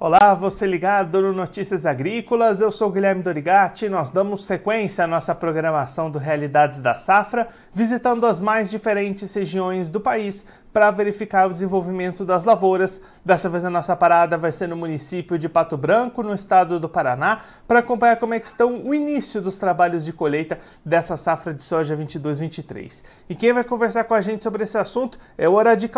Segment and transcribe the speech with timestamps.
[0.00, 3.88] Olá, você ligado no Notícias Agrícolas, eu sou Guilherme Dorigati.
[3.88, 9.90] Nós damos sequência à nossa programação do Realidades da Safra, visitando as mais diferentes regiões
[9.90, 13.00] do país para verificar o desenvolvimento das lavouras.
[13.24, 16.88] Dessa vez a nossa parada vai ser no município de Pato Branco, no estado do
[16.88, 21.52] Paraná, para acompanhar como é que estão o início dos trabalhos de colheita dessa safra
[21.52, 23.02] de soja 22-23.
[23.28, 25.90] E quem vai conversar com a gente sobre esse assunto é o Oradi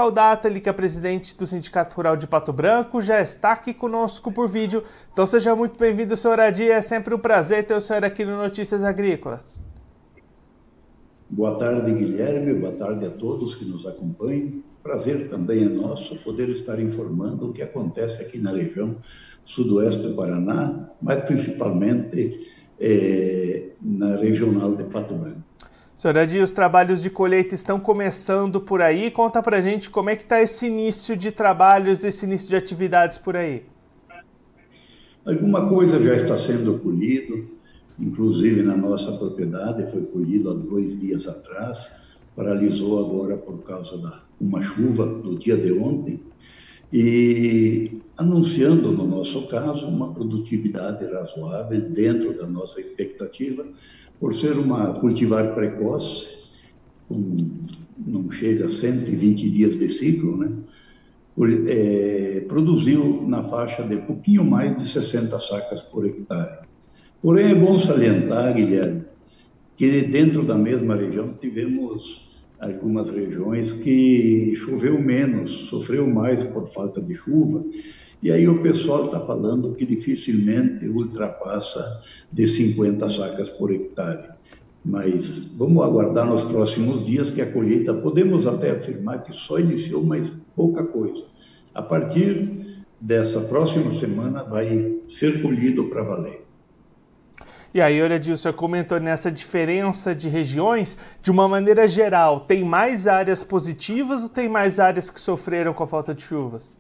[0.45, 3.90] ele que é presidente do Sindicato Rural de Pato Branco, já está aqui conosco
[4.33, 4.83] por vídeo.
[5.12, 8.37] Então seja muito bem-vindo, senhor Oradi, é sempre um prazer ter o senhor aqui no
[8.37, 9.61] Notícias Agrícolas.
[11.29, 12.55] Boa tarde, Guilherme.
[12.55, 14.62] Boa tarde a todos que nos acompanham.
[14.83, 18.97] Prazer também é nosso poder estar informando o que acontece aqui na região
[19.45, 22.41] sudoeste do Paraná, mas principalmente
[22.81, 25.43] é, na regional de Pato Branco.
[25.95, 29.11] Senhor Adi, os trabalhos de colheita estão começando por aí.
[29.11, 33.19] Conta pra gente como é que está esse início de trabalhos, esse início de atividades
[33.19, 33.67] por aí.
[35.25, 37.47] Alguma coisa já está sendo colhido,
[37.99, 44.23] inclusive na nossa propriedade, foi colhido há dois dias atrás, paralisou agora por causa da
[44.41, 46.19] uma chuva do dia de ontem,
[46.91, 53.67] e anunciando, no nosso caso, uma produtividade razoável dentro da nossa expectativa,
[54.19, 56.41] por ser uma cultivar precoce,
[58.07, 60.51] não chega a 120 dias de ciclo, né?
[61.69, 66.66] É, produziu na faixa de pouquinho mais de 60 sacas por hectare.
[67.22, 69.05] Porém, é bom salientar, Guilherme,
[69.77, 77.00] que dentro da mesma região tivemos algumas regiões que choveu menos, sofreu mais por falta
[77.00, 77.64] de chuva,
[78.22, 81.83] e aí o pessoal está falando que dificilmente ultrapassa
[82.30, 84.39] de 50 sacas por hectare.
[84.84, 90.03] Mas vamos aguardar nos próximos dias que a colheita, podemos até afirmar que só iniciou,
[90.03, 91.25] mas pouca coisa.
[91.75, 96.45] A partir dessa próxima semana vai ser colhido para valer.
[97.73, 102.64] E aí, Oradil, o senhor comentou nessa diferença de regiões, de uma maneira geral, tem
[102.64, 106.77] mais áreas positivas ou tem mais áreas que sofreram com a falta de chuvas?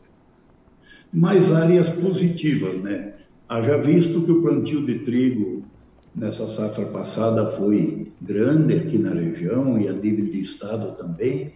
[1.12, 3.14] Mais áreas positivas, né?
[3.48, 5.62] Haja visto que o plantio de trigo
[6.14, 11.52] nessa safra passada foi grande aqui na região e a nível de estado também,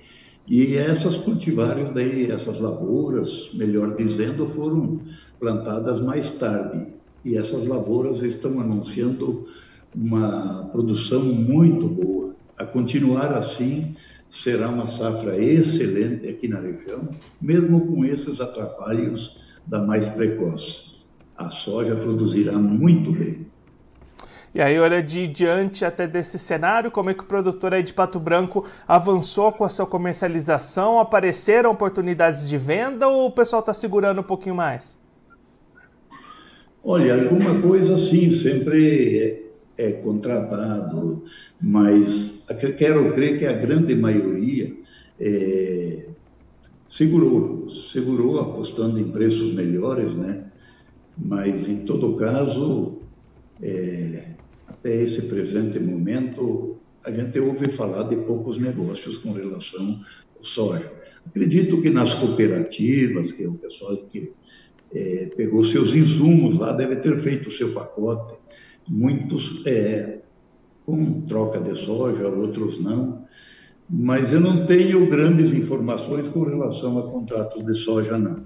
[0.47, 5.00] e essas cultivares daí, essas lavouras, melhor dizendo, foram
[5.41, 6.87] plantadas mais tarde
[7.25, 9.44] e essas lavouras estão anunciando
[9.97, 12.34] uma produção muito boa.
[12.59, 13.94] A continuar assim,
[14.28, 17.09] será uma safra excelente aqui na região,
[17.41, 20.98] mesmo com esses atrapalhos da mais precoce.
[21.37, 23.47] A soja produzirá muito bem.
[24.54, 27.92] E aí, olha, de diante até desse cenário, como é que o produtor aí de
[27.92, 31.00] Pato Branco avançou com a sua comercialização?
[31.00, 34.97] Apareceram oportunidades de venda ou o pessoal está segurando um pouquinho mais?
[36.84, 39.43] Olha, alguma coisa sim, sempre
[39.76, 41.25] é, é contratado,
[41.60, 42.44] mas
[42.78, 44.72] quero crer que a grande maioria
[45.19, 46.06] é,
[46.87, 50.44] segurou, segurou apostando em preços melhores, né?
[51.19, 52.98] Mas em todo caso,
[53.60, 54.34] é,
[54.84, 59.99] até esse presente momento, a gente ouve falar de poucos negócios com relação
[60.37, 60.93] ao soja.
[61.25, 64.31] Acredito que nas cooperativas, que é o pessoal que
[64.94, 68.34] é, pegou seus insumos lá, deve ter feito o seu pacote.
[68.87, 70.19] Muitos é,
[70.84, 73.25] com troca de soja, outros não.
[73.89, 78.44] Mas eu não tenho grandes informações com relação a contratos de soja, não.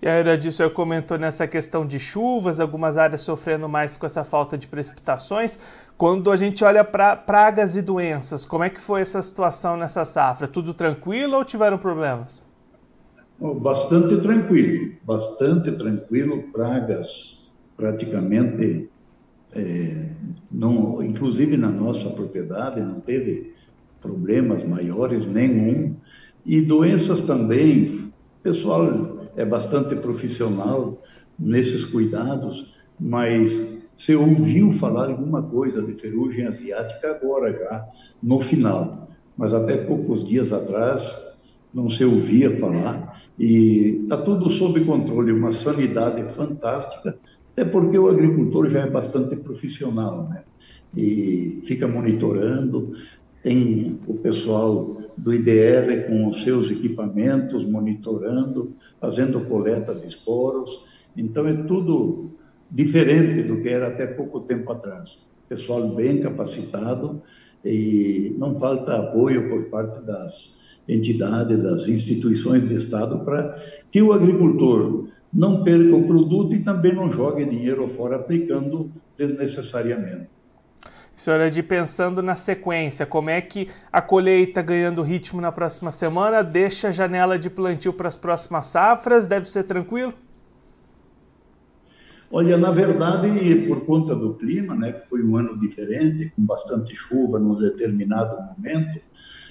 [0.00, 4.22] E a Ira disso comentou nessa questão de chuvas, algumas áreas sofrendo mais com essa
[4.22, 5.58] falta de precipitações.
[5.96, 10.04] Quando a gente olha para pragas e doenças, como é que foi essa situação nessa
[10.04, 10.46] safra?
[10.46, 12.42] Tudo tranquilo ou tiveram problemas?
[13.60, 18.88] Bastante tranquilo, bastante tranquilo, pragas praticamente,
[19.54, 20.10] é,
[20.50, 23.52] não, inclusive na nossa propriedade, não teve
[24.00, 25.94] problemas maiores nenhum.
[26.44, 28.10] E doenças também,
[28.42, 30.98] pessoal é bastante profissional
[31.38, 37.86] nesses cuidados, mas você ouviu falar alguma coisa de ferrugem asiática agora já,
[38.22, 39.06] no final.
[39.36, 41.14] Mas até poucos dias atrás
[41.72, 47.18] não se ouvia falar, e está tudo sob controle, uma sanidade fantástica,
[47.54, 50.42] é porque o agricultor já é bastante profissional, né?
[50.96, 52.90] E fica monitorando,
[53.42, 60.84] tem o pessoal do IDR com os seus equipamentos monitorando, fazendo coleta de esporos,
[61.16, 62.30] então é tudo
[62.70, 65.24] diferente do que era até pouco tempo atrás.
[65.48, 67.22] Pessoal bem capacitado
[67.64, 73.54] e não falta apoio por parte das entidades, das instituições de Estado, para
[73.90, 80.28] que o agricultor não perca o produto e também não jogue dinheiro fora aplicando desnecessariamente.
[81.16, 86.44] Senhora, de pensando na sequência, como é que a colheita ganhando ritmo na próxima semana
[86.44, 89.26] deixa a janela de plantio para as próximas safras?
[89.26, 90.12] Deve ser tranquilo?
[92.30, 96.94] Olha, na verdade, por conta do clima, né, que foi um ano diferente, com bastante
[96.94, 99.00] chuva num determinado momento,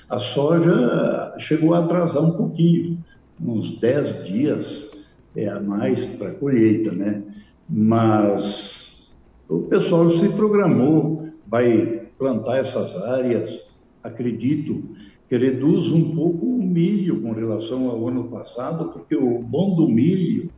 [0.07, 3.03] a soja chegou a atrasar um pouquinho,
[3.41, 4.91] uns 10 dias
[5.35, 7.23] é, a mais para a colheita, né?
[7.67, 9.15] Mas
[9.49, 14.89] o pessoal se programou, vai plantar essas áreas, acredito
[15.27, 19.87] que reduz um pouco o milho com relação ao ano passado, porque o bom do
[19.87, 20.49] milho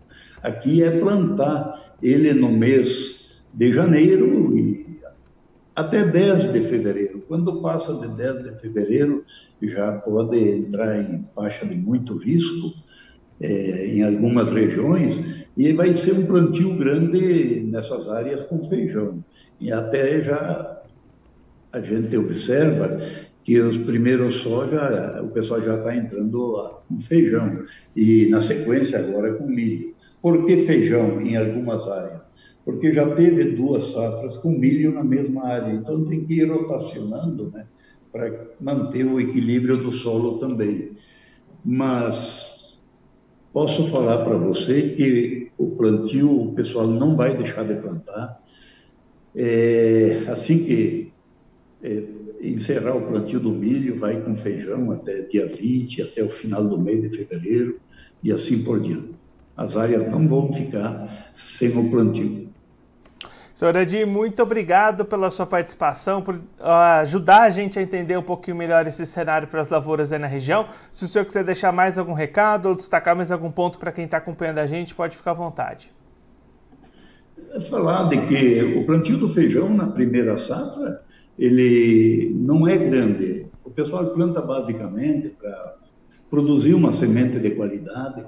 [0.44, 4.88] aqui é plantar ele no mês de janeiro e
[5.76, 7.24] até 10 de fevereiro.
[7.28, 9.24] Quando passa de 10 de fevereiro,
[9.62, 12.74] já pode entrar em faixa de muito risco
[13.40, 19.24] é, em algumas regiões, e vai ser um plantio grande nessas áreas com feijão.
[19.60, 20.77] E até já
[21.78, 22.98] a gente observa
[23.44, 27.62] que os primeiros soja, o pessoal já está entrando com feijão,
[27.96, 29.94] e na sequência agora com milho.
[30.22, 32.22] Por que feijão em algumas áreas?
[32.66, 37.50] Porque já teve duas safras com milho na mesma área, então tem que ir rotacionando,
[37.54, 37.66] né,
[38.12, 40.92] para manter o equilíbrio do solo também.
[41.64, 42.82] Mas
[43.54, 48.42] posso falar para você que o plantio, o pessoal não vai deixar de plantar.
[49.34, 51.14] É, assim que
[51.82, 52.04] é,
[52.42, 56.80] encerrar o plantio do milho, vai com feijão até dia 20, até o final do
[56.80, 57.80] mês de fevereiro
[58.24, 59.16] e assim por diante.
[59.56, 62.48] As áreas não vão ficar sem o plantio.
[63.58, 66.40] Senhor Edir, muito obrigado pela sua participação, por
[67.02, 70.28] ajudar a gente a entender um pouquinho melhor esse cenário para as lavouras aí na
[70.28, 70.68] região.
[70.92, 74.06] Se o senhor quiser deixar mais algum recado ou destacar mais algum ponto para quem
[74.06, 75.92] está acompanhando a gente, pode ficar à vontade.
[77.54, 81.02] É falar de que o plantio do feijão na primeira safra
[81.38, 83.48] ele não é grande.
[83.64, 85.74] O pessoal planta basicamente para
[86.30, 88.26] produzir uma semente de qualidade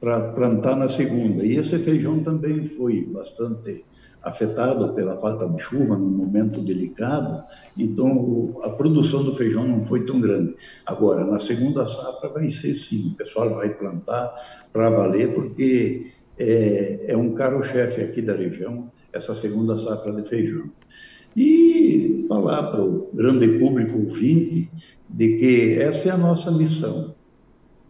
[0.00, 1.44] para plantar na segunda.
[1.44, 3.84] E esse feijão também foi bastante
[4.22, 7.42] afetado pela falta de chuva num momento delicado,
[7.76, 10.54] então a produção do feijão não foi tão grande.
[10.84, 14.34] Agora, na segunda safra vai ser sim, o pessoal vai plantar
[14.72, 16.06] para valer, porque
[16.38, 20.70] é, é um caro-chefe aqui da região, essa segunda safra de feijão
[21.36, 24.70] e falar para o grande público ouvinte
[25.08, 27.14] de que essa é a nossa missão.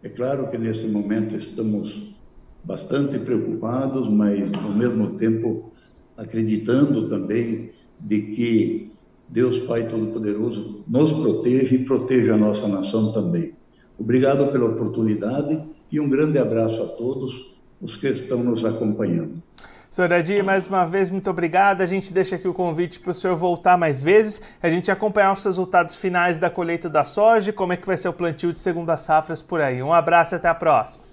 [0.03, 2.15] É claro que nesse momento estamos
[2.63, 5.71] bastante preocupados, mas ao mesmo tempo
[6.15, 7.69] acreditando também
[7.99, 8.91] de que
[9.27, 13.53] Deus Pai Todo-Poderoso nos protege e proteja a nossa nação também.
[13.97, 15.61] Obrigado pela oportunidade
[15.91, 19.41] e um grande abraço a todos os que estão nos acompanhando.
[19.89, 21.81] Senhor Adir, mais uma vez, muito obrigado.
[21.81, 25.33] A gente deixa aqui o convite para o senhor voltar mais vezes, a gente acompanhar
[25.33, 28.59] os resultados finais da colheita da soja, como é que vai ser o plantio de
[28.59, 29.81] segunda safras por aí.
[29.81, 31.05] Um abraço e até a próxima.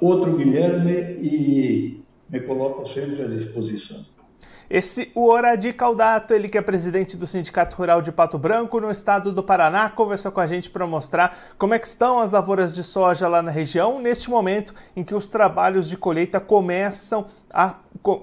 [0.00, 4.15] Outro Guilherme e me coloco sempre à disposição.
[4.68, 9.32] Esse Oradi Caldato, ele que é presidente do Sindicato Rural de Pato Branco no estado
[9.32, 12.82] do Paraná, conversou com a gente para mostrar como é que estão as lavouras de
[12.82, 17.74] soja lá na região, neste momento em que os trabalhos de colheita começam a,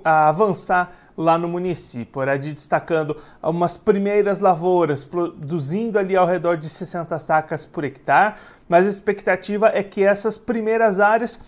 [0.03, 2.19] a avançar lá no município.
[2.19, 8.35] Oradi destacando umas primeiras lavouras, produzindo ali ao redor de 60 sacas por hectare,
[8.67, 11.39] mas a expectativa é que essas primeiras áreas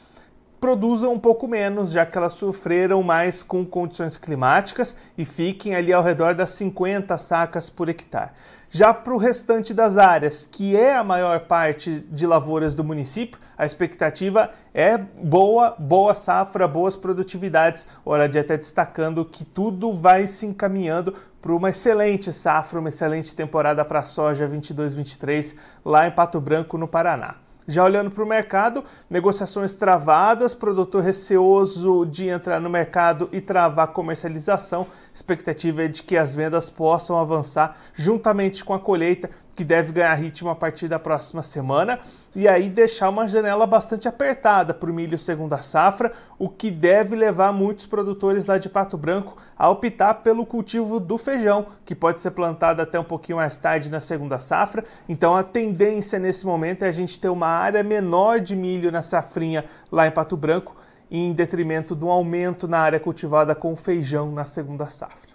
[0.66, 5.94] produzam um pouco menos, já que elas sofreram mais com condições climáticas e fiquem ali
[5.94, 8.32] ao redor das 50 sacas por hectare.
[8.68, 13.40] Já para o restante das áreas, que é a maior parte de lavouras do município,
[13.56, 17.86] a expectativa é boa, boa safra, boas produtividades.
[18.04, 23.36] Hora de até destacando que tudo vai se encaminhando para uma excelente safra, uma excelente
[23.36, 25.56] temporada para a soja 22-23
[25.86, 27.45] lá em Pato Branco, no Paraná.
[27.68, 33.88] Já olhando para o mercado, negociações travadas, produtor receoso de entrar no mercado e travar
[33.88, 34.86] comercialização.
[35.12, 40.14] Expectativa é de que as vendas possam avançar juntamente com a colheita que deve ganhar
[40.16, 42.00] ritmo a partir da próxima semana
[42.36, 47.16] e aí deixar uma janela bastante apertada para o milho segunda safra, o que deve
[47.16, 52.20] levar muitos produtores lá de Pato Branco a optar pelo cultivo do feijão, que pode
[52.20, 54.84] ser plantado até um pouquinho mais tarde na segunda safra.
[55.08, 59.02] Então a tendência nesse momento é a gente ter uma área menor de milho na
[59.02, 60.76] safrinha lá em Pato Branco,
[61.10, 65.35] em detrimento do aumento na área cultivada com feijão na segunda safra.